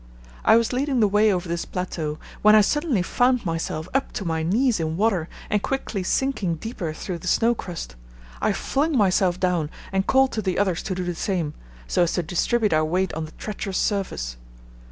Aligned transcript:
I 0.43 0.55
was 0.55 0.73
leading 0.73 0.99
the 0.99 1.07
way 1.07 1.31
over 1.31 1.47
this 1.47 1.63
plateau 1.63 2.17
when 2.41 2.55
I 2.55 2.61
suddenly 2.61 3.03
found 3.03 3.45
myself 3.45 3.87
up 3.93 4.11
to 4.13 4.25
my 4.25 4.41
knees 4.41 4.79
in 4.79 4.97
water 4.97 5.29
and 5.47 5.61
quickly 5.61 6.01
sinking 6.01 6.55
deeper 6.55 6.91
through 6.91 7.19
the 7.19 7.27
snow 7.27 7.53
crust. 7.53 7.95
I 8.41 8.51
flung 8.51 8.97
myself 8.97 9.39
down 9.39 9.69
and 9.91 10.07
called 10.07 10.31
to 10.31 10.41
the 10.41 10.57
others 10.57 10.81
to 10.81 10.95
do 10.95 11.03
the 11.03 11.13
same, 11.13 11.53
so 11.85 12.01
as 12.01 12.13
to 12.13 12.23
distribute 12.23 12.73
our 12.73 12.83
weight 12.83 13.13
on 13.13 13.25
the 13.25 13.31
treacherous 13.33 13.77
surface. 13.77 14.37